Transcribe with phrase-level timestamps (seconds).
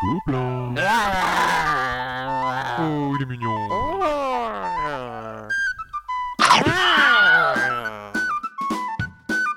[0.00, 0.74] Gobelin.
[2.80, 3.68] Oh, il est mignon.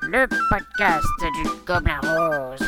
[0.02, 2.68] Le podcast du Gobelin Rose.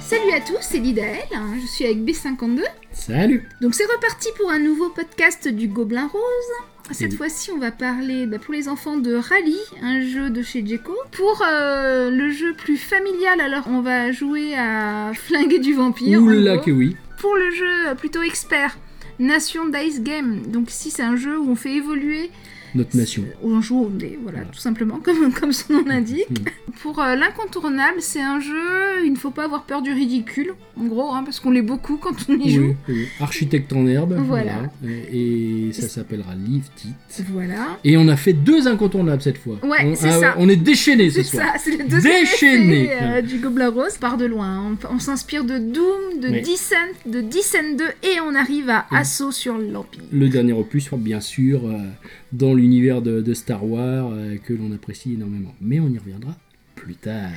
[0.00, 2.62] Salut à tous, c'est Lidaël, hein, je suis avec B52.
[2.90, 6.73] Salut Donc c'est reparti pour un nouveau podcast du Gobelin Rose.
[6.90, 10.64] Cette fois-ci, on va parler bah, pour les enfants de Rally, un jeu de chez
[10.64, 10.92] Djeco.
[11.12, 16.20] Pour euh, le jeu plus familial, alors on va jouer à flinguer du vampire.
[16.20, 18.76] Oula que oui Pour le jeu euh, plutôt expert,
[19.18, 20.42] Nation Dice Game.
[20.46, 22.30] Donc ici, c'est un jeu où on fait évoluer
[22.74, 23.22] Notre nation.
[23.42, 24.50] on joue au dé, voilà, Voilà.
[24.52, 26.28] tout simplement, comme, comme son nom l'indique.
[26.30, 26.72] Mm.
[26.82, 30.84] Pour euh, l'incontournable, c'est un jeu, il ne faut pas avoir peur du ridicule, en
[30.86, 32.74] gros, hein, parce qu'on l'est beaucoup quand on y joue.
[32.88, 33.06] oui.
[33.20, 34.14] Architecte en herbe.
[34.26, 34.70] Voilà.
[35.12, 37.24] Et ça s'appellera Live It.
[37.32, 37.78] Voilà.
[37.84, 39.58] Et on a fait deux incontournables cette fois.
[39.62, 40.34] Ouais, on, c'est ça.
[40.38, 41.46] On est déchaînés ce C'est soir.
[41.54, 42.82] ça, c'est le deuxième Déchaîné.
[42.84, 43.96] effet, euh, du Gobelin Rose.
[43.98, 46.42] Part de loin, on, on s'inspire de Doom, de Oui.
[46.42, 46.74] Descent,
[47.06, 48.86] de Descent 2, et on arrive à.
[48.90, 50.02] Assaut sur l'Empire.
[50.12, 51.78] Le dernier opus, bien sûr, euh,
[52.34, 55.54] dans l'univers de, de Star Wars, euh, que l'on apprécie énormément.
[55.60, 56.36] Mais on y reviendra
[56.74, 57.30] plus tard.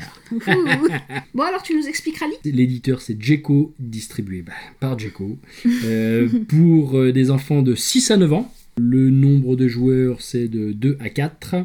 [1.33, 5.37] Bon, alors tu nous expliqueras, Lee L'éditeur, c'est Jeco, distribué bah, par Jeco,
[5.85, 8.53] euh, pour euh, des enfants de 6 à 9 ans.
[8.79, 11.55] Le nombre de joueurs, c'est de 2 à 4.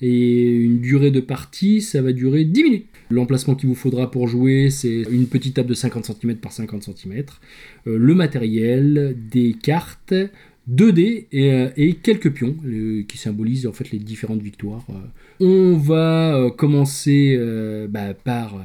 [0.00, 2.86] Et une durée de partie, ça va durer 10 minutes.
[3.10, 6.84] L'emplacement qu'il vous faudra pour jouer, c'est une petite table de 50 cm par 50
[6.84, 7.24] cm.
[7.86, 10.14] Euh, le matériel, des cartes,
[10.66, 12.56] 2 dés et, euh, et quelques pions
[13.08, 14.84] qui symbolisent en fait les différentes victoires.
[14.90, 14.94] euh.
[15.40, 18.56] On va euh, commencer euh, bah, par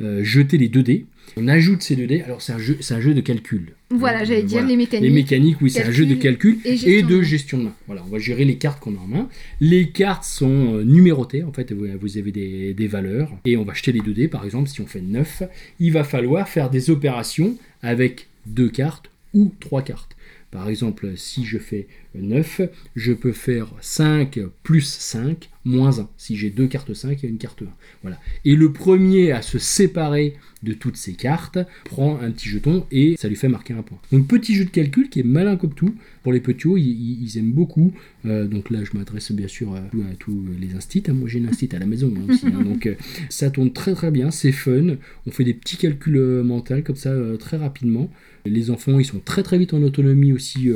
[0.00, 1.06] euh, jeter les 2 dés.
[1.36, 2.20] On ajoute ces 2 dés.
[2.22, 3.72] Alors c'est un jeu, c'est un jeu de calcul.
[3.90, 4.68] Voilà, j'allais dire voilà.
[4.68, 5.08] les mécaniques.
[5.08, 7.22] Les mécaniques, oui, c'est un jeu de calcul et de main.
[7.22, 7.74] gestion de main.
[7.86, 9.28] Voilà, on va gérer les cartes qu'on a en main.
[9.60, 13.32] Les cartes sont numérotées, en fait, vous, vous avez des, des valeurs.
[13.46, 15.42] Et on va jeter les 2 dés, par exemple, si on fait 9,
[15.80, 20.16] il va falloir faire des opérations avec deux cartes ou trois cartes.
[20.50, 22.62] Par exemple, si je fais 9,
[22.96, 26.08] je peux faire 5 plus 5 moins 1.
[26.16, 27.66] Si j'ai deux cartes 5 et une carte 1.
[28.02, 28.18] Voilà.
[28.44, 33.16] Et le premier à se séparer de toutes ces cartes prend un petit jeton et
[33.16, 33.98] ça lui fait marquer un point.
[34.10, 35.94] Donc petit jeu de calcul qui est malin comme tout.
[36.24, 37.92] Pour les petits, ils, ils- ils aiment beaucoup.
[38.26, 41.04] Euh, donc là, je m'adresse bien sûr à, à tous les instits.
[41.08, 41.12] hein.
[41.12, 42.46] Moi, j'ai une instit à la maison hein, aussi.
[42.46, 42.62] hein.
[42.62, 42.94] donc euh,
[43.30, 44.96] ça tourne très très bien, c'est fun.
[45.26, 48.10] On fait des petits calculs euh, mentaux comme ça très rapidement.
[48.46, 50.70] Les enfants, ils sont très très vite en autonomie aussi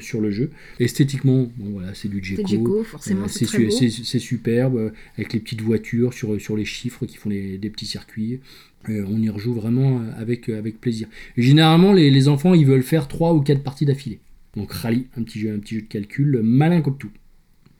[0.00, 0.50] sur le jeu.
[0.80, 2.46] Esthétiquement, bon voilà, c'est du C'est Djeco.
[2.48, 7.16] Djeco, forcément, c'est c'est superbe, euh, avec les petites voitures sur, sur les chiffres qui
[7.16, 8.40] font les- des petits circuits.
[8.88, 11.08] Euh, on y rejoue vraiment euh, avec, euh, avec plaisir.
[11.36, 14.20] Et généralement, les, les enfants, ils veulent faire 3 ou 4 parties d'affilée.
[14.56, 17.10] Donc rallye, un petit jeu, un petit jeu de calcul, euh, malin comme tout.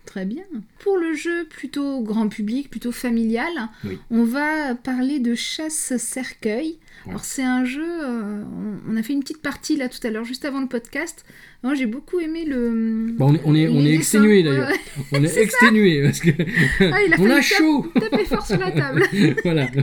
[0.07, 0.45] Très bien.
[0.81, 3.53] Pour le jeu plutôt grand public, plutôt familial,
[3.85, 3.99] Oui.
[4.11, 6.79] on va parler de chasse-cercueil.
[7.07, 8.43] Alors c'est un jeu, euh,
[8.87, 11.25] on, on a fait une petite partie là tout à l'heure, juste avant le podcast.
[11.63, 13.09] Moi j'ai beaucoup aimé le...
[13.19, 14.71] Bon, on est, on est, est exténué d'ailleurs.
[15.13, 16.31] On est, exténué parce que
[16.81, 17.87] Ah, il a on a chaud.
[17.95, 19.05] taper fort sur la table.
[19.45, 19.67] voilà.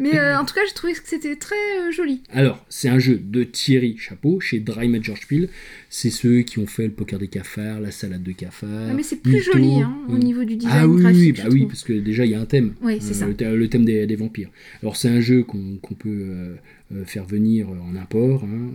[0.00, 2.22] Mais euh, en tout cas, j'ai trouvé que c'était très euh, joli.
[2.32, 5.48] Alors, c'est un jeu de Thierry Chapeau chez Dry Major Spiel.
[5.88, 8.88] C'est ceux qui ont fait le poker des cafards, la salade de cafards.
[8.90, 11.66] Ah, mais c'est plus joli hein, au niveau du design Ah oui, oui, bah oui,
[11.66, 12.74] parce que déjà il y a un thème.
[12.82, 13.26] Oui, c'est Euh, ça.
[13.26, 14.50] Le, thème- des, des vampires.
[14.82, 16.56] Alors c'est un jeu qu'on qu'on peut
[17.04, 18.44] faire venir en import.
[18.44, 18.70] hein,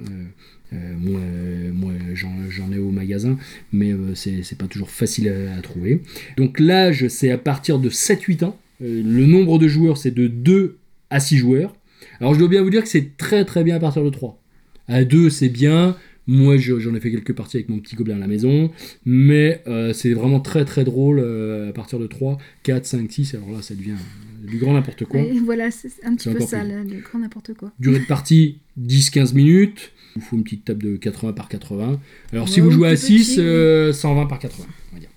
[0.72, 3.38] euh, moi, euh, moi j'en ai au magasin,
[3.74, 6.02] mais euh, c'est c'est pas toujours facile à, à trouver.
[6.38, 8.58] Donc l'âge, c'est à partir de 7-8 ans.
[8.80, 10.78] Le nombre de joueurs, c'est de 2
[11.10, 11.76] à 6 joueurs.
[12.20, 14.42] Alors je dois bien vous dire que c'est très très bien à partir de 3.
[14.88, 15.96] À 2, c'est bien.
[16.28, 18.70] Moi, je- j'en ai fait quelques parties avec mon petit gobelin à la maison,
[19.06, 23.34] mais euh, c'est vraiment très très drôle euh, à partir de 3, 4, 5, 6.
[23.36, 23.96] Alors là, ça devient
[24.48, 25.20] du grand n'importe quoi.
[25.22, 27.72] Et voilà, c'est un petit peu ça, du grand n'importe quoi.
[27.80, 29.92] Durée de partie 10-15 minutes.
[30.16, 32.00] Il vous faut une petite table de 80 par 80.
[32.32, 34.66] Alors si vous ou jouez à plus 6, petit, euh, 120 par 80.
[34.92, 35.10] On va dire.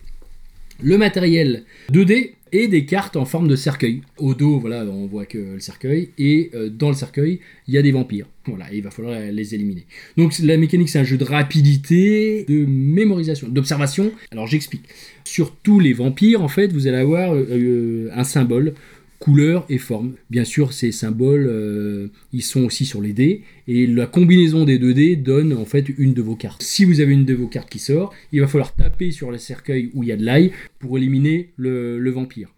[0.83, 4.03] Le matériel 2D et des cartes en forme de cercueil.
[4.19, 6.11] Au dos, voilà, on voit que le cercueil.
[6.19, 8.27] Et euh, dans le cercueil, il y a des vampires.
[8.47, 9.87] Voilà, il va falloir les éliminer.
[10.17, 14.13] Donc la mécanique, c'est un jeu de rapidité, de mémorisation, d'observation.
[14.31, 14.85] Alors j'explique.
[15.25, 18.75] Sur tous les vampires, en fait, vous allez avoir euh, euh, un symbole
[19.23, 20.15] couleur et forme.
[20.31, 24.81] Bien sûr, ces symboles, euh, ils sont aussi sur les dés, et la combinaison des
[24.81, 26.61] deux dés donne en fait une de vos cartes.
[26.61, 29.39] Si vous avez une de vos cartes qui sort, il va falloir taper sur le
[29.39, 32.49] cercueil où il y a de l'ail pour éliminer le vampire.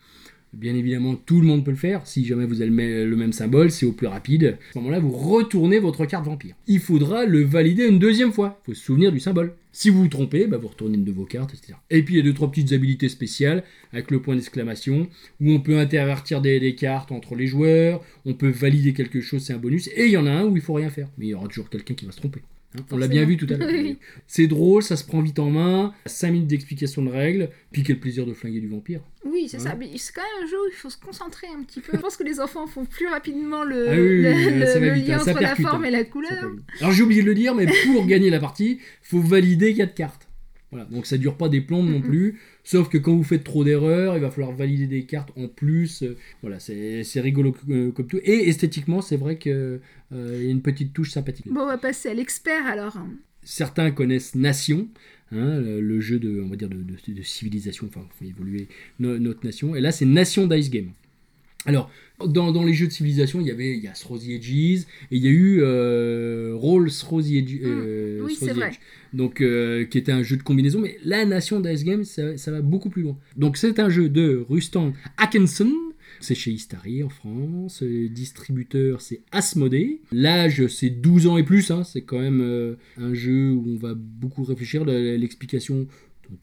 [0.56, 2.06] Bien évidemment, tout le monde peut le faire.
[2.06, 4.56] Si jamais vous avez le mê- le même symbole, c'est au plus rapide.
[4.70, 6.54] À ce moment-là, vous retournez votre carte vampire.
[6.66, 8.60] Il faudra le valider une deuxième fois.
[8.62, 9.54] Il faut se souvenir du symbole.
[9.72, 11.74] Si vous vous trompez, bah, vous retournez une de vos cartes, etc.
[11.90, 15.08] Et puis il y a deux, trois petites habilités spéciales avec le point d'exclamation
[15.40, 19.42] où on peut intervertir des, des cartes entre les joueurs, on peut valider quelque chose,
[19.42, 19.88] c'est un bonus.
[19.96, 21.08] Et il y en a un où il faut rien faire.
[21.18, 22.42] Mais il y aura toujours quelqu'un qui va se tromper.
[22.76, 22.84] Hein.
[22.90, 23.68] On l'a bien vu tout à l'heure.
[23.72, 23.98] Oui.
[24.26, 25.92] C'est drôle, ça se prend vite en main.
[26.06, 27.50] 5 minutes d'explication de règles.
[27.72, 29.00] Puis quel plaisir de flinguer du vampire.
[29.24, 29.74] Oui, c'est ça.
[29.74, 31.92] Mais c'est quand même un jeu où il faut se concentrer un petit peu.
[31.94, 34.66] Je pense que les enfants font plus rapidement le, Ah oui, oui, le- oui, le-
[34.66, 35.88] ça va le vite, lien hein, entre la forme hein.
[35.88, 36.52] et la couleur.
[36.80, 40.23] Alors j'ai oublié de le dire, mais pour gagner la partie, faut valider 4 cartes.
[40.74, 42.40] Voilà, donc ça dure pas des plombes non plus.
[42.64, 46.02] Sauf que quand vous faites trop d'erreurs, il va falloir valider des cartes en plus.
[46.02, 48.18] Euh, Voilà, c'est c'est rigolo euh, comme tout.
[48.24, 49.80] Et esthétiquement, c'est vrai qu'il
[50.12, 51.46] y a une petite touche sympathique.
[51.48, 52.98] Bon, on va passer à l'expert alors.
[53.44, 54.88] Certains connaissent Nation,
[55.30, 58.68] hein, le, le jeu de, on va dire de, de- de civilisation, enfin, faut évoluer
[58.98, 59.76] no- notre nation.
[59.76, 60.90] Et là, c'est Nation Dice Game.
[61.66, 61.90] Alors,
[62.26, 64.50] dans, dans les jeux de civilisation, il y avait il y a Edges
[65.10, 68.72] et il y a eu euh, Roll Throw the Edge, euh, oui, c'est vrai.
[69.12, 70.80] Donc euh, qui était un jeu de combinaison.
[70.80, 73.16] Mais la Nation Dice Game, ça, ça va beaucoup plus loin.
[73.36, 75.72] Donc, c'est un jeu de Rustan Atkinson.
[76.20, 77.82] C'est chez Istari en France.
[77.82, 80.00] Le distributeur, c'est Asmodée.
[80.12, 81.70] L'âge, c'est 12 ans et plus.
[81.70, 81.82] hein.
[81.84, 84.84] C'est quand même euh, un jeu où on va beaucoup réfléchir.
[84.84, 85.86] Le- L'explication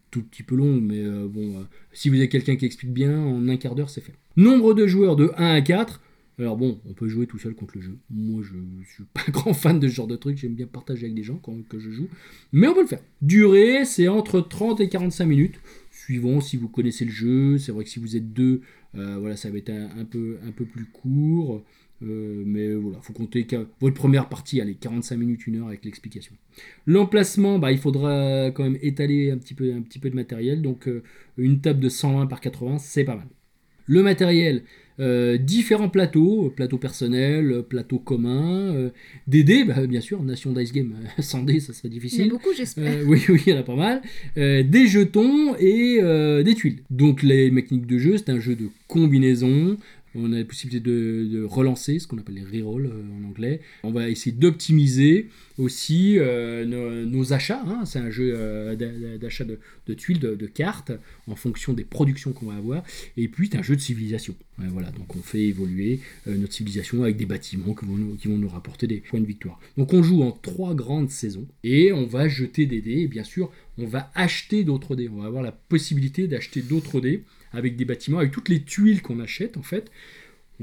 [0.09, 1.63] tout petit peu longue, mais euh, bon, euh,
[1.93, 4.13] si vous avez quelqu'un qui explique bien, en un quart d'heure, c'est fait.
[4.37, 6.01] Nombre de joueurs de 1 à 4.
[6.39, 7.97] Alors bon, on peut jouer tout seul contre le jeu.
[8.09, 10.37] Moi, je, je suis pas grand fan de ce genre de truc.
[10.37, 12.07] J'aime bien partager avec des gens quand que je joue.
[12.51, 13.01] Mais on peut le faire.
[13.21, 15.59] Durée, c'est entre 30 et 45 minutes.
[15.91, 17.57] Suivant si vous connaissez le jeu.
[17.57, 18.61] C'est vrai que si vous êtes deux,
[18.95, 21.63] euh, voilà, ça va être un peu, un peu plus court.
[22.03, 25.85] Euh, mais voilà, faut compter que votre première partie, allez, 45 minutes, une heure avec
[25.85, 26.33] l'explication.
[26.87, 30.61] L'emplacement, bah, il faudra quand même étaler un petit peu, un petit peu de matériel.
[30.61, 31.03] Donc euh,
[31.37, 33.27] une table de 120 par 80, c'est pas mal.
[33.87, 34.63] Le matériel,
[34.99, 38.89] euh, différents plateaux, plateau personnel, plateau commun,
[39.27, 41.97] des dés, bah, bien sûr, Nation Dice Game, sans dés, ça serait Il y en
[41.97, 42.29] a difficile.
[42.29, 43.05] beaucoup, j'espère.
[43.05, 44.01] Oui, oui, il y en a pas mal.
[44.35, 45.99] Des jetons et
[46.43, 46.79] des tuiles.
[46.89, 49.77] Donc les mécaniques de jeu, c'est un jeu de combinaison.
[50.13, 53.61] On a la possibilité de, relancer, ce qu'on appelle les rerolls euh, en anglais.
[53.83, 56.65] On va essayer d'optimiser aussi euh,
[57.05, 57.63] nos, achats.
[57.65, 57.85] hein.
[57.85, 60.91] C'est un jeu euh, d'a- d'achat de, tuiles, de, cartes,
[61.27, 62.83] en fonction des productions qu'on va avoir.
[63.15, 64.35] Et puis, c'est un jeu de civilisation.
[64.57, 68.37] Voilà, donc on fait évoluer notre civilisation avec des bâtiments qui vont, nous, qui vont
[68.37, 69.59] nous rapporter des points de victoire.
[69.75, 72.99] Donc on joue en trois grandes saisons et on va jeter des dés.
[72.99, 75.09] Et bien sûr, on va acheter d'autres dés.
[75.09, 79.01] On va avoir la possibilité d'acheter d'autres dés avec des bâtiments, avec toutes les tuiles
[79.01, 79.91] qu'on achète en fait.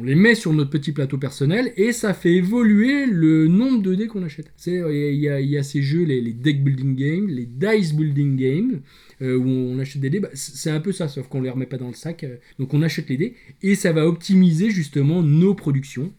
[0.01, 3.97] On les met sur notre petit plateau personnel et ça fait évoluer le nombre de
[3.97, 4.53] dés qu'on achète.
[4.57, 8.81] C'est- Il y, a- ces jeux, les, deck building games, les dice building games,
[9.23, 10.21] euh, où on achète des dés.
[10.21, 12.23] Bah, c'est un peu ça, sauf qu'on ne les remet pas dans le sac.
[12.23, 16.13] euh, donc on achète les dés et ça va optimiser justement nos productions.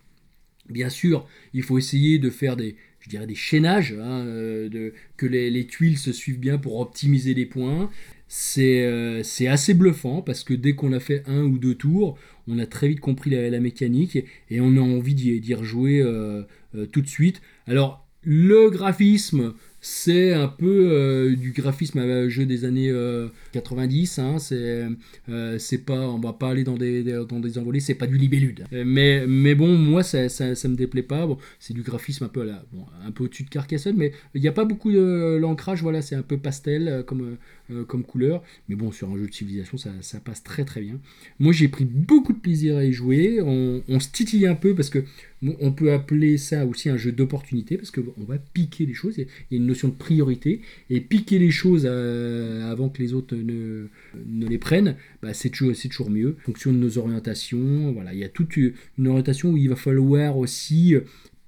[0.69, 5.25] Bien sûr, il faut essayer de faire des, je dirais des chaînages, hein, euh, que
[5.25, 7.89] les, les tuiles se suivent bien pour optimiser les points.
[8.27, 12.17] C'est euh, c'est assez bluffant parce que dès qu'on a fait un ou deux tours,
[12.47, 14.19] on a très vite compris la, mécanique
[14.49, 16.43] et on a envie d'y rejouer euh,
[16.91, 17.41] tout de suite.
[17.65, 24.19] Alors, le graphisme, c'est un peu euh, du graphisme à jeu des années euh, 90.
[24.19, 24.85] Hein, c'est
[25.29, 28.17] euh, c'est pas, on va pas aller dans des, dans des envolées, c'est pas du
[28.17, 28.65] libellude.
[28.73, 31.25] Euh, Mais, mais bon, moi, ça, ça, ça me déplaît pas.
[31.25, 34.41] Bon, c'est du graphisme un peu, à bon, un peu au-dessus de Carcassonne, mais il
[34.41, 35.81] n'y a pas beaucoup de l'ancrage.
[35.81, 37.37] Voilà, c'est un peu pastel euh, comme,
[37.71, 38.44] euh, comme couleur.
[38.68, 41.00] Mais bon, sur un jeu de civilisation, ça, ça passe très très bien.
[41.39, 43.39] Moi, j'ai pris beaucoup de plaisir à y jouer.
[43.42, 45.04] On, on se titille un peu parce que
[45.42, 49.16] on peut appeler ça aussi un jeu d'opportunité parce qu'on va piquer les choses.
[49.18, 53.14] Il y a- une notion de priorité et piquer les choses euh, avant que les
[53.14, 53.88] autres ne,
[54.28, 56.35] ne les prennent, bah, c'est toujours, c'est toujours mieux.
[56.42, 59.78] En fonction de nos orientations, voilà, il y a toute une orientation où il va
[59.78, 60.95] falloir aussi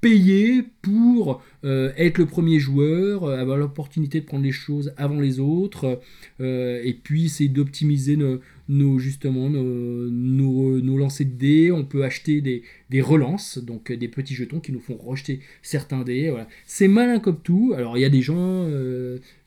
[0.01, 5.19] payer pour euh, être le premier joueur, euh, avoir l'opportunité de prendre les choses avant
[5.19, 5.99] les autres,
[6.39, 11.71] euh, et puis c'est d'optimiser nos, nos- justement nos, nos, nos lancers de dés.
[11.71, 16.01] On peut acheter des, des relances, donc des petits jetons qui nous font rejeter certains
[16.03, 16.29] dés.
[16.31, 16.47] Voilà.
[16.65, 17.73] C'est malin comme tout.
[17.77, 18.67] Alors il y a des gens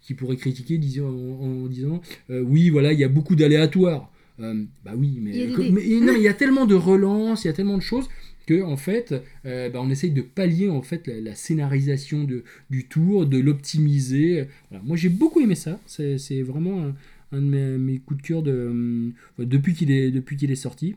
[0.02, 4.10] qui pourraient critiquer disant, en, en disant oui voilà il y a beaucoup d'aléatoires.
[4.38, 7.44] Bah oui mais, Il y a mais- non, mais il y a tellement de relances,
[7.44, 8.08] il y a tellement de choses
[8.46, 9.14] que en fait
[9.46, 13.38] euh, bah, on essaye de pallier en fait la, la scénarisation de, du tour, de
[13.38, 14.46] l'optimiser.
[14.70, 14.84] Voilà.
[14.84, 15.80] Moi j'ai beaucoup aimé ça.
[15.86, 16.94] C'est vraiment un,
[17.32, 20.56] un de mes, mes coups de cœur de, hum, depuis qu'il est, depuis qu'il est
[20.56, 20.94] sorti.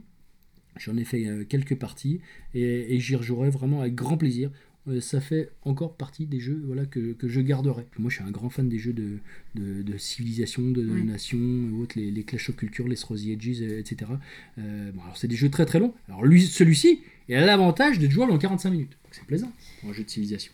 [0.79, 2.19] J'en ai fait euh, quelques parties
[2.53, 4.51] et, et j'y rejouerai vraiment avec grand plaisir.
[4.87, 7.85] euh, ça fait encore partie des jeux voilà, que, que je garderai.
[7.97, 9.17] Moi, je suis un grand fan des jeux de,
[9.55, 11.01] de, de civilisation, de Ouais.
[11.01, 11.39] nation,
[11.81, 14.11] autres, les, les Clash of Culture, les Rosy Edges, euh, etc.
[14.59, 15.93] Euh, bon, alors, c'est des jeux très très longs.
[16.07, 16.99] Alors, lui, celui-ci,
[17.29, 18.91] il a l'avantage d'être jouable en 45 minutes.
[19.03, 20.51] Donc, c'est plaisant pour un jeu de civilisation.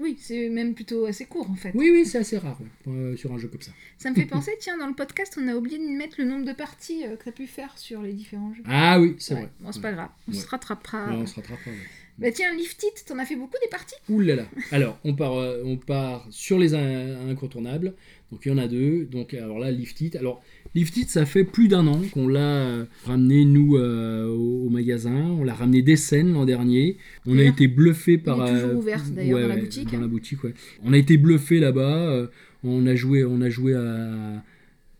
[0.00, 1.70] Oui, c'est même plutôt assez court en fait.
[1.74, 3.70] Oui, oui, c'est assez rare ouais, euh, sur un jeu comme ça.
[3.96, 6.44] Ça me fait penser, tiens, dans le podcast, on a oublié de mettre le nombre
[6.44, 8.64] de parties euh, que tu as pu faire sur les différents jeux.
[8.66, 9.50] Ah oui, c'est Ouais, vrai.
[9.60, 9.82] Bon, c'est Ouais.
[9.82, 11.06] pas grave, on se rattrapera.
[11.10, 11.70] Ouais, on se rattrapera.
[12.18, 13.94] Bah tiens, Lift It, t'en as fait beaucoup des parties?
[14.08, 14.46] Ouh là là.
[14.72, 17.94] Alors, on part, euh, on part sur les in- incontournables.
[18.32, 19.04] Donc, il y en a deux.
[19.04, 20.16] Donc, alors là, Lift It.
[20.16, 20.42] Alors,
[20.74, 24.70] Lift It, ça fait plus d'un an qu'on l'a euh, ramené, nous, euh, au, au
[24.70, 25.14] magasin.
[25.38, 26.96] On l'a ramené des scènes l'an dernier.
[27.26, 28.44] On a été bluffé par.
[28.44, 30.54] est toujours euh, ouvert, d'ailleurs, dans la boutique, Dans la boutique, ouais.
[30.82, 32.28] On a été bluffé là-bas.
[32.64, 34.42] on a joué, on a joué à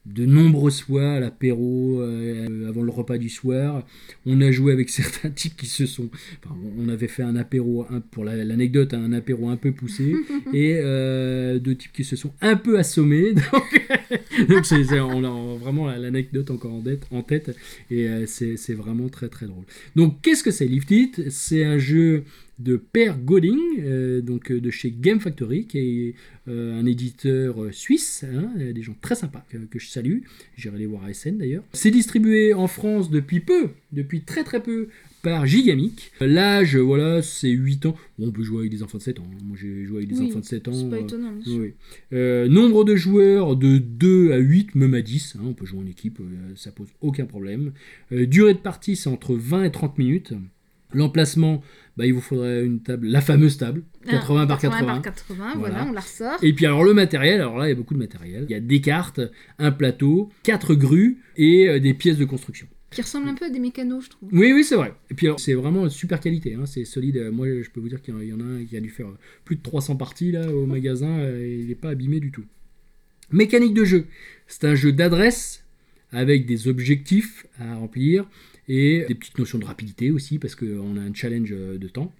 [0.07, 3.87] de nombreux soirs à l'apéro euh, avant le repas du soir.
[4.27, 6.11] On a joué avec certains types qui se sont.
[6.45, 10.15] enfin, on avait fait un apéro, un- pour la- l'anecdote, un apéro un peu poussé,
[10.53, 13.33] et euh, deux types qui se sont un peu assommés.
[13.53, 13.83] Donc,
[14.49, 14.65] donc
[15.13, 17.57] on a vraiment l'anecdote encore en tête, en tête
[17.91, 19.65] et euh, c'est c'est vraiment très très drôle.
[19.97, 22.25] Donc qu'est-ce que c'est Lift It C'est un jeu
[22.59, 26.15] de Per Goding, euh, donc euh, de chez Game Factory, qui est
[26.49, 30.19] euh, un éditeur euh, suisse, hein, des gens très sympas que, que je salue.
[30.57, 31.65] J'irai les voir à SN d'ailleurs.
[31.73, 34.89] C'est distribué en France depuis peu, depuis très très peu,
[35.23, 36.13] par Gigamic.
[36.21, 37.97] L'âge, voilà, c'est 8 ans.
[38.19, 39.27] Bon, on peut jouer avec des enfants de 7 ans.
[39.33, 39.39] hein.
[39.43, 40.73] Moi j'ai joué avec des Oui, enfants de 7 ans.
[40.75, 41.33] C'est pas euh, étonnant.
[41.33, 41.61] bien sûr.
[41.63, 41.73] oui.
[42.13, 45.37] Euh, nombre de joueurs de 2 à 8, même à 10.
[45.39, 47.73] hein, on peut jouer en équipe, euh, ça pose aucun problème.
[48.13, 50.35] Euh, durée de partie, c'est entre 20 et 30 minutes.
[50.95, 51.63] L'emplacement,
[51.97, 54.87] bah, il vous faudrait une table, la fameuse table, 80 Ah, par 80.
[54.87, 55.87] par 80, voilà, Voilà.
[55.91, 56.39] on la ressort.
[56.43, 58.47] Et puis alors le matériel, alors là il y a beaucoup de matériel.
[58.49, 59.21] Il y a des cartes,
[59.59, 62.67] un plateau, quatre grues et euh, des pièces de construction.
[62.91, 64.29] Qui ressemble un peu à des mécanos, je trouve.
[64.33, 64.95] Oui, oui, c'est vrai.
[65.11, 67.17] Et puis alors, c'est vraiment super qualité, hein, c'est solide.
[67.17, 69.09] Euh, Moi, je peux vous dire qu'il y en- a un qui a dû faire
[69.09, 72.45] euh, plus de 300 parties là au magasin, et il n'est pas abîmé du tout.
[73.33, 74.07] Mécanique de jeu,
[74.47, 75.65] c'est un jeu d'adresse
[76.13, 78.27] avec des objectifs à remplir
[78.69, 82.13] et des petites notions de rapidité aussi parce qu'on a un challenge euh, de temps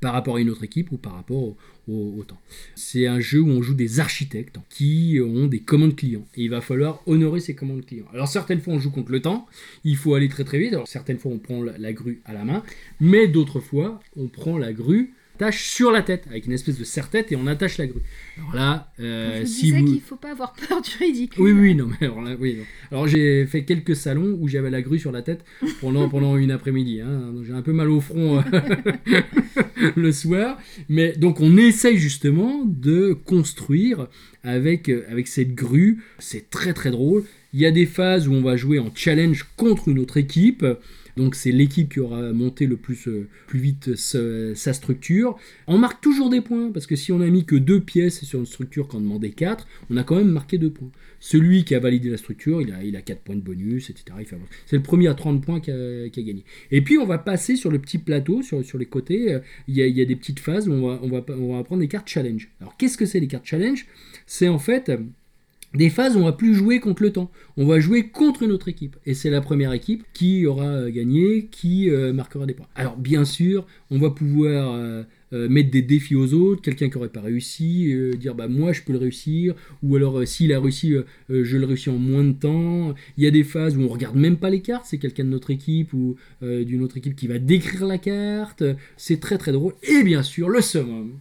[0.00, 1.54] par rapport à une autre équipe ou par rapport
[1.88, 2.40] au, temps.
[2.74, 6.48] C'est un jeu où on joue des architectes qui ont des commandes clients et il
[6.50, 8.06] va falloir honorer ces commandes clients.
[8.12, 9.46] Alors certaines fois on joue contre le temps,
[9.84, 12.44] il faut aller très très vite, alors certaines fois on prend la grue à la
[12.44, 12.62] main,
[13.00, 16.84] mais d'autres fois on prend la grue attache sur la tête avec une espèce de
[16.84, 18.00] serre-tête et on attache la grue.
[18.38, 19.86] Alors là, euh, je si disais vous...
[19.86, 21.42] qu'il faut pas avoir peur du ridicule.
[21.42, 22.56] Oui, oui, non, mais alors là, oui.
[22.58, 22.64] non.
[22.90, 25.44] Alors j'ai fait quelques salons où j'avais la grue sur la tête
[25.80, 27.00] pendant, pendant une après-midi.
[27.00, 27.32] hein.
[27.44, 28.42] J'ai un peu mal au front euh,
[29.96, 30.58] le soir.
[30.88, 34.08] Mais donc on essaye justement de construire
[34.42, 36.02] avec, euh, avec cette grue.
[36.18, 37.24] C'est très très drôle.
[37.52, 40.64] Il y a des phases où on va jouer en challenge contre une autre équipe.
[41.16, 45.36] Donc c'est l'équipe qui aura monté le plus, euh, vite ce- sa structure.
[45.66, 48.40] On marque toujours des points, parce que si on a mis que deux pièces sur
[48.40, 50.90] une structure quand on demandait 4, on a quand même marqué deux points.
[51.20, 54.04] Celui qui a validé la structure, il a, il a 4 points de bonus, etc.
[54.66, 56.44] C'est le premier à 30 points qui a, gagné.
[56.70, 60.00] Et puis on va passer sur le petit plateau, sur, les côtés, euh, il y,
[60.00, 62.50] a, des petites phases où on va, on va, prendre des cartes challenge.
[62.60, 63.86] Alors qu'est-ce que c'est les cartes challenge?
[64.26, 64.98] C'est en fait euh,
[65.74, 67.30] des phases où on va plus jouer contre le temps.
[67.56, 68.96] On va jouer contre une autre équipe.
[69.06, 72.68] Et c'est la première équipe qui aura euh, gagné, qui euh, marquera des points.
[72.74, 76.62] Alors bien sûr, on va pouvoir euh, mettre des défis aux autres.
[76.62, 79.54] Quelqu'un qui n'aurait pas réussi, dire bah moi je peux le réussir.
[79.82, 80.94] Ou alors s'il a réussi,
[81.28, 82.94] je le réussis en moins de temps.
[83.16, 84.84] Il y a des phases où on regarde même pas les cartes.
[84.86, 88.62] C'est quelqu'un de notre équipe ou d'une autre équipe qui va décrire la carte.
[88.96, 89.74] C'est très très drôle.
[89.82, 91.14] Et bien sûr, le summum.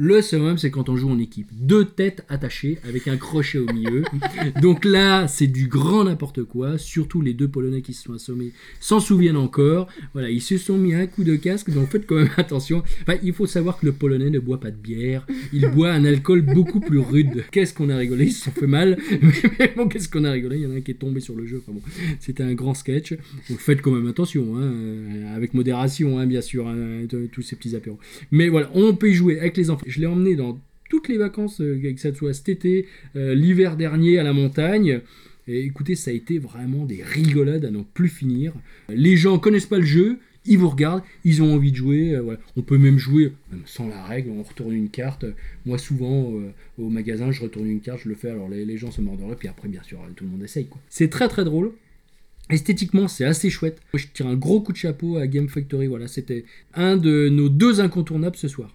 [0.00, 1.48] Le summum, c'est quand on joue en équipe.
[1.52, 4.04] Deux têtes attachées avec un crochet au milieu.
[4.62, 6.78] Donc là, c'est du grand n'importe quoi.
[6.78, 9.88] Surtout les deux Polonais qui se sont assommés s'en souviennent encore.
[10.12, 11.70] Voilà, ils se sont mis un coup de casque.
[11.70, 12.84] Donc faites quand même attention.
[13.02, 15.26] Enfin, il faut savoir que le Polonais ne boit pas de bière.
[15.52, 17.44] Il boit un alcool beaucoup plus rude.
[17.50, 18.26] Qu'est-ce qu'on a rigolé?
[18.26, 18.98] Ils se sont fait mal.
[19.58, 20.58] Mais bon, qu'est-ce qu'on a rigolé?
[20.58, 21.60] Il y en a un qui est tombé sur le jeu.
[21.66, 21.82] Enfin bon,
[22.20, 23.14] c'était un grand sketch.
[23.50, 24.58] Donc faites quand même attention.
[24.58, 26.68] hein, euh, avec modération, hein, bien sûr.
[26.68, 26.76] hein,
[27.32, 27.98] tous ces petits apéros.
[28.30, 29.87] Mais voilà, on peut y jouer avec les enfants.
[29.88, 33.76] Je l'ai emmené dans toutes les vacances, euh, que ça soit cet été, euh, l'hiver
[33.76, 35.00] dernier à la montagne.
[35.46, 38.52] Et écoutez, ça a été vraiment des rigolades à n'en plus finir.
[38.90, 42.14] Les gens connaissent pas le jeu, ils vous regardent, ils ont envie de jouer.
[42.14, 42.36] euh.
[42.56, 43.32] On peut même jouer
[43.64, 45.24] sans la règle, on retourne une carte.
[45.64, 46.34] Moi, souvent,
[46.76, 49.48] au magasin, je retourne une carte, je le fais, alors les, gens se mordent puis
[49.48, 50.68] après, bien sûr, tout le monde essaye.
[50.90, 51.72] C'est très très drôle.
[52.50, 53.80] Esthétiquement, c'est assez chouette.
[53.94, 55.86] Moi, je tire un gros coup de chapeau à Game Factory.
[55.86, 58.74] Voilà, c'était un de nos deux incontournables ce soir.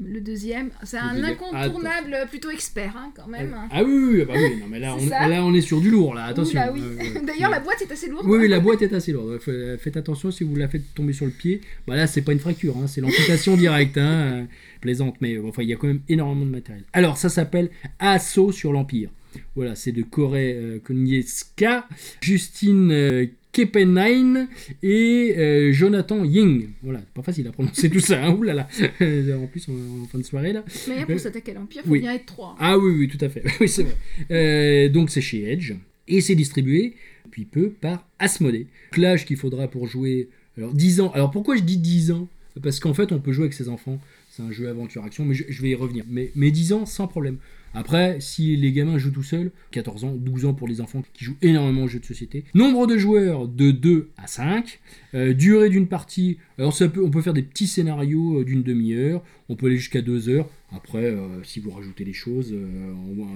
[0.00, 0.70] Le deuxième.
[0.84, 1.32] C'est un deuxième.
[1.32, 3.54] incontournable plutôt expert hein, quand même.
[3.70, 5.28] Ah oui, oui, oui, bah oui, non, mais là, on, ça.
[5.28, 6.60] là on est sur du lourd, là, attention.
[6.72, 6.80] Oui.
[6.82, 8.26] Euh, D'ailleurs, la boîte est assez lourde.
[8.28, 9.38] Oui, oui, la boîte est assez lourde.
[9.40, 11.60] Fa- Faites attention si vous la faites tomber sur le pied.
[11.86, 13.96] Bah là, c'est pas une fracture, hein, c'est l'amputation directe.
[13.98, 14.44] Hein, euh,
[14.80, 16.84] plaisante, mais euh, enfin, il y a quand même énormément de matériel.
[16.92, 19.10] Alors, ça s'appelle Assaut sur l'Empire.
[19.54, 21.86] Voilà, c'est de Corée euh, Konietzka,
[22.20, 24.48] Justine euh, Kepenain
[24.82, 26.68] et euh, Jonathan Ying.
[26.82, 28.24] Voilà, c'est pas facile à prononcer tout ça.
[28.24, 28.68] Hein, oulala.
[29.00, 30.64] en plus, en, en fin de soirée là.
[30.88, 32.00] Mais Euh, pour s'attaquer à l'Empire, faut oui.
[32.00, 32.54] bien être trois.
[32.58, 33.42] Ah oui, oui, tout à fait.
[33.60, 33.96] Oui, c'est vrai.
[34.30, 35.74] Euh, donc c'est chez Edge.
[36.08, 38.66] Et c'est distribué depuis peu par Asmodee.
[38.96, 40.28] L'âge qu'il faudra pour jouer.
[40.56, 41.10] Alors 10 ans.
[41.14, 42.28] Alors pourquoi je dis 10 ans?
[42.62, 44.00] Parce qu'en fait on peut jouer avec ses enfants.
[44.30, 46.04] C'est un jeu aventure-action, mais je, je vais y revenir.
[46.08, 47.38] Mais, mais 10 ans sans problème.
[47.74, 51.24] Après, si les gamins jouent tout seuls, 14 ans, 12 ans pour les enfants qui
[51.24, 52.44] jouent énormément aux jeux de société.
[52.54, 54.80] Nombre de joueurs de 2 à 5.
[55.14, 59.56] Euh, durée d'une partie, alors on peut faire des petits scénarios euh, d'une demi-heure, on
[59.56, 60.48] peut aller jusqu'à 2 heures.
[60.72, 62.54] Après, euh, si vous rajoutez des choses,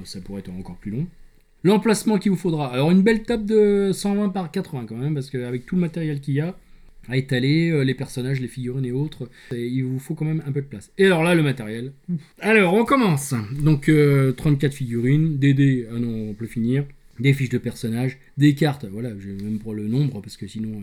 [0.05, 1.07] ça pourrait être encore plus long.
[1.63, 2.73] L'emplacement qu'il vous faudra.
[2.73, 6.21] Alors une belle table de 120 par 80 quand même, parce qu'avec tout le matériel
[6.21, 6.57] qu'il y a,
[7.09, 10.43] à étaler, euh, les personnages, les figurines et autres, et il vous faut quand même
[10.47, 10.91] un peu de place.
[10.99, 11.93] Et alors là, le matériel.
[12.41, 13.35] Alors, on commence.
[13.61, 16.85] Donc, euh, 34 figurines, des dés, ah non, on peut finir,
[17.21, 20.47] des fiches de personnages, des cartes, voilà, je vais même pour le nombre, parce que
[20.47, 20.81] sinon,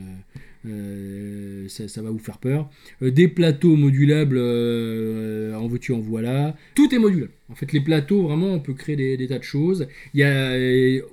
[0.65, 2.69] euh, euh, ça, va vous faire peur.
[3.01, 6.55] Euh, des plateaux modulables, en veux-tu, en voilà.
[6.75, 7.31] Tout est modulable.
[7.49, 9.87] En fait, les plateaux, vraiment, on peut créer des, tas de choses.
[10.13, 10.55] Il y a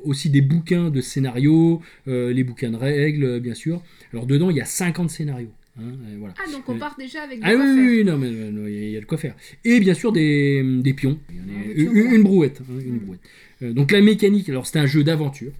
[0.04, 3.82] aussi des bouquins de scénarios, les bouquins de règles, bien sûr.
[4.12, 5.50] Alors, dedans, il y a 50 scénarios.
[5.78, 6.34] Hein, voilà.
[6.38, 8.70] Ah, donc on Euh, part déjà avec Ah des quoi oui, oui, non, mais euh,
[8.70, 9.34] il y, a- de quoi faire.
[9.64, 11.18] Et bien sûr des, des pions.
[11.30, 12.60] Il y en a Ah, une, brouette.
[12.62, 12.98] hein, une Mm.
[12.98, 13.20] brouette.
[13.62, 15.52] Euh, donc la mécanique, alors c'est un jeu d'aventure,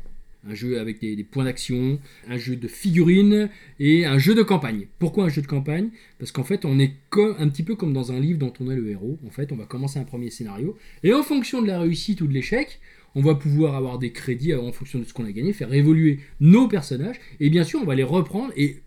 [0.49, 1.99] un jeu avec des, des points d'action,
[2.29, 3.49] un jeu de figurines
[3.81, 4.87] et un jeu de campagne.
[4.99, 5.91] Pourquoi un jeu de campagne?
[6.19, 6.93] Parce qu'en fait on est
[7.39, 9.19] un petit peu comme dans un livre dont on est le héros.
[9.27, 12.27] En fait on va commencer un premier scénario et en fonction de la réussite ou
[12.29, 12.81] de l'échec,
[13.15, 16.21] on va pouvoir avoir des crédits en fonction de ce qu'on a gagné, faire évoluer
[16.41, 18.79] nos personnages et bien sûr on va les reprendre et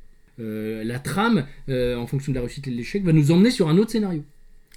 [0.42, 3.52] euh, la trame, euh, en fonction de la réussite et de l'échec, va nous emmener
[3.52, 4.24] sur un autre scénario.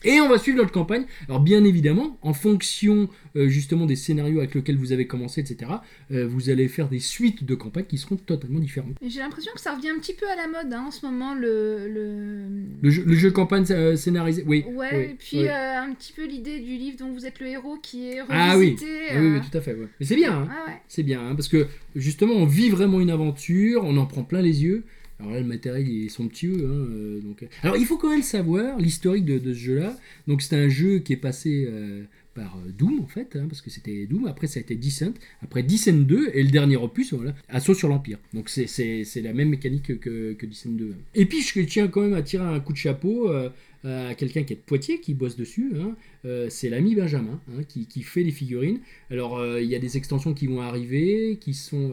[0.06, 1.06] Et on va suivre notre campagne.
[1.30, 5.70] Alors bien évidemment, en fonction euh, justement des scénarios avec lesquels vous avez commencé, etc.,
[6.12, 8.96] euh, vous allez faire des suites de campagnes qui seront totalement différentes.
[9.00, 11.32] J'ai l'impression que ça revient un petit peu à la mode hein, en ce moment,
[11.34, 11.88] le...
[11.88, 12.44] le...
[12.82, 14.66] Le jeu, le jeu campagne euh, scénarisé, oui.
[14.74, 15.48] Ouais, oui, et puis oui.
[15.48, 18.72] un petit peu l'idée du livre dont vous êtes le héros qui est Ah oui.
[18.72, 18.90] revisité.
[19.10, 19.72] Ah oui, oui, tout à fait.
[19.72, 19.88] ouais.
[19.98, 20.48] Mais c'est bien, hein.
[20.50, 20.76] Ah ouais.
[20.86, 21.66] c'est bien, hein, parce que
[21.96, 24.84] justement, on vit vraiment une aventure, on en prend plein les yeux.
[25.24, 27.44] Alors là, le matériel, ils sont petits, eux, hein, euh, donc...
[27.62, 29.96] Alors, il faut quand même savoir l'historique de, de ce jeu-là.
[30.26, 33.62] Donc, c'est un jeu qui est passé euh, par euh, Doom, en fait, hein, parce
[33.62, 34.26] que c'était Doom.
[34.26, 35.14] Après, ça a été Descent.
[35.42, 38.18] Après, Descent 2, et le dernier opus, voilà, Assaut sur l'Empire.
[38.34, 40.94] Donc, c'est- c'est la même mécanique que, que Descent 2.
[41.14, 43.48] Et puis, je tiens quand même à tirer un coup de chapeau euh,
[43.84, 45.72] à quelqu'un qui est de Poitiers, qui bosse dessus.
[45.80, 45.94] hein.
[46.24, 48.80] Euh, c'est l'ami Benjamin, hein, qui, qui fait les figurines.
[49.10, 51.92] Alors, euh, il y a des extensions qui vont arriver, qui sont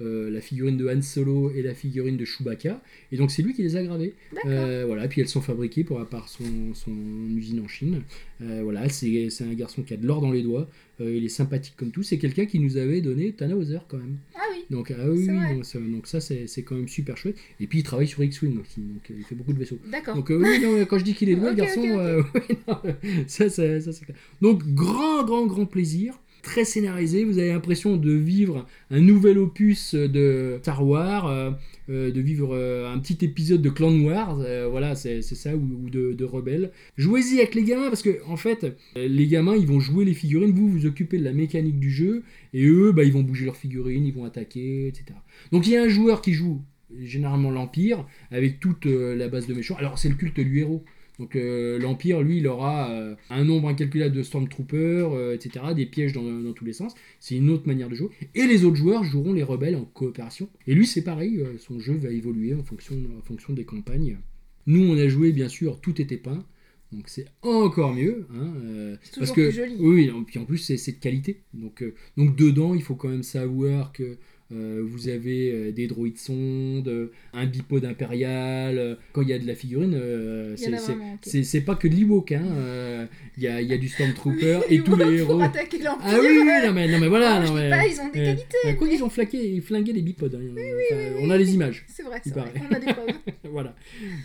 [0.00, 2.82] euh, la figurine de Han Solo et la figurine de Chewbacca.
[3.12, 4.14] Et donc, c'est lui qui les a gravées.
[4.44, 6.92] Voilà, puis elles sont fabriquées pour, par son, son
[7.36, 8.02] usine en Chine.
[8.40, 10.68] Voilà, c'est un garçon qui a de l'or dans les doigts.
[11.00, 12.02] Il est sympathique comme tout.
[12.02, 14.16] C'est quelqu'un qui nous avait donné Tannhauser quand même.
[14.34, 14.64] Ah oui.
[14.70, 17.36] Donc, ah oui, donc ça, donc ça, c'est quand même super chouette.
[17.60, 18.66] Et puis il travaille sur X-Wing donc
[19.10, 19.78] il fait beaucoup de vaisseaux.
[19.90, 20.16] D'accord.
[20.16, 21.82] Donc oui, non, quand je dis qu'il est doué, le garçon,
[22.68, 22.82] non,
[23.26, 23.48] ça,
[24.40, 26.18] Donc grand, grand, grand plaisir.
[26.42, 31.50] Très scénarisé, vous avez l'impression de vivre un nouvel opus de Star Wars, euh,
[31.90, 34.36] euh, de vivre euh, un petit épisode de Clan Wars,
[34.70, 36.70] voilà, c'est ça, ou, de, de.
[36.96, 40.52] Jouez-y avec les gamins, parce que en fait, les gamins, ils vont jouer les figurines,
[40.52, 42.22] vous vous occupez de la mécanique du jeu,
[42.54, 45.06] et eux, bah, ils vont bouger leurs figurines, ils vont attaquer, etc.
[45.50, 46.62] Donc il y a un joueur qui joue
[47.02, 49.76] généralement l'Empire, avec toute la base de méchants.
[49.76, 50.84] Alors c'est le culte du héros.
[51.18, 55.86] Donc euh, l'Empire, lui, il aura euh, un nombre incalculable de Stormtroopers, euh, etc., des
[55.86, 56.94] pièges dans, dans tous les sens.
[57.18, 58.10] C'est une autre manière de jouer.
[58.34, 60.48] Et les autres joueurs joueront les rebelles en coopération.
[60.66, 64.18] Et lui, c'est pareil, son jeu va évoluer en fonction, en fonction des campagnes.
[64.66, 66.44] Nous, on a joué, bien sûr, tout était peint.
[66.90, 68.26] Donc c'est encore mieux.
[68.34, 69.76] Hein, C'est parce que, plus joli.
[69.78, 71.42] Oui, et puis en plus, c'est c'est de qualité.
[71.52, 71.84] Donc,
[72.16, 74.16] donc dedans, il faut quand même savoir que
[74.50, 78.96] euh, vous avez euh, des droïdes sondes, euh, un bipode impérial.
[79.12, 82.32] quand il y a de la figurine, euh, c'est- pas que de l'Ewok.
[82.32, 83.06] Hein, euh,
[83.36, 85.40] Il y, a, y a du Stormtrooper Oui, et tous les héros.
[85.40, 87.34] Ah oui, non mais, non, mais voilà.
[87.36, 88.76] Ah, non, mais, pas, ils ont des qualités.
[88.76, 90.34] quoi mais- qu'ils ont flaqué, flingué les bipodes.
[90.34, 91.84] hein, enfin, On a les images.
[91.88, 92.52] C'est vrai, vrai.
[92.70, 93.06] On a des preuves.
[93.52, 93.74] voilà.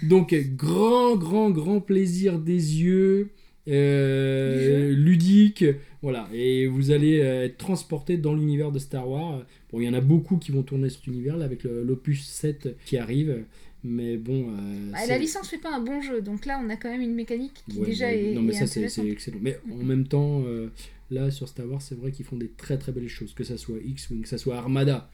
[0.04, 3.30] Donc, grand, grand, grand plaisir des yeux,
[3.68, 5.66] euh, ludique,
[6.02, 6.28] voilà.
[6.34, 9.44] Et vous allez euh, être transporté dans l'univers de Star Wars.
[9.72, 12.76] Bon, il y en a beaucoup qui vont tourner cet univers là avec l'opus 7
[12.86, 13.44] qui arrive.
[13.86, 14.48] Mais bon.
[14.50, 17.02] euh, Bah, la licence fait pas un bon jeu, donc là on a quand même
[17.02, 18.34] une mécanique qui Ouais, déjà mais- est.
[18.34, 19.40] Non, mais est ça, c'est excellent.
[19.42, 20.68] Mais en même temps, euh,
[21.12, 23.34] là, sur Star Wars, c'est vrai qu'ils font des très très belles choses.
[23.34, 25.10] Que ça soit X-Wing, que ça soit Armada,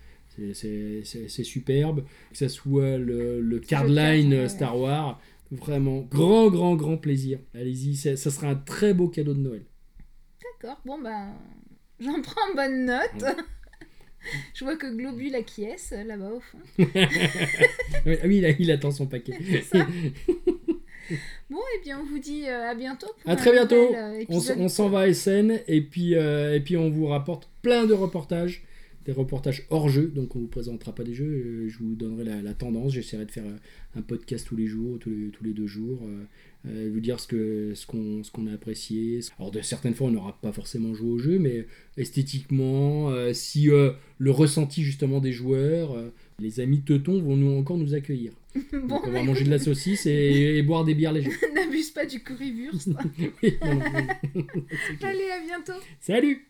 [0.53, 1.03] c'est-
[1.43, 2.03] superbe.
[2.31, 4.47] Que ça soit le, le Cardline.
[4.47, 5.19] Star Wars,
[5.51, 7.39] vraiment, grand, grand, grand plaisir.
[7.53, 9.65] Allez-y, ça ça sera un très beau cadeau de Noël.
[10.61, 11.27] D'accord, bon bah
[11.99, 13.21] j'en prends bonne note.
[13.21, 13.35] Ouais.
[14.53, 16.59] Je vois que Globule acquiesce là-bas au fond.
[18.05, 19.33] Ah oui, il, a- il attend son paquet.
[19.63, 19.85] Ça.
[21.49, 23.07] Bon, et bien on vous dit euh, à bientôt.
[23.23, 23.95] Pour À très bientôt.
[23.95, 27.87] euh, on s'en va à SN et puis, euh, et puis on vous rapporte plein
[27.87, 28.63] de reportages,
[29.09, 32.23] des reportages hors jeu, donc on vous présentera pas des jeux, euh, je vous donnerai
[32.23, 33.57] la, la tendance, j'essaierai de faire euh,
[33.95, 35.99] un podcast tous les jours, tous les, tous les deux jours,
[36.67, 39.21] euh, vous dire ce qu'on a apprécié.
[39.37, 43.69] Alors de certaines fois on n'aura pas forcément joué au jeu, mais esthétiquement, euh, si
[43.69, 45.95] euh, le ressenti justement des joueurs,
[46.39, 48.33] les amis teutons vont nous encore nous accueillir.
[48.73, 50.11] bon, Donc on va manger de la saucisse et,
[50.57, 51.31] et boire des bières légères.
[51.55, 52.89] n'abuse pas du currywurst.
[53.41, 53.53] Oui.
[55.01, 55.81] Allez, à bientôt.
[56.01, 56.45] Salut